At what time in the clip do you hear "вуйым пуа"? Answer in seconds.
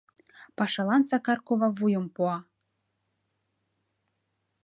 1.77-2.37